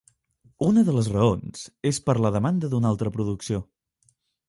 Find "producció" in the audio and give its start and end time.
3.19-3.65